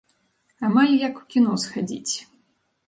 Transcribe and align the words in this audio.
Амаль 0.69 0.95
як 1.07 1.21
у 1.21 1.29
кіно 1.35 1.53
схадзіць. 1.67 2.15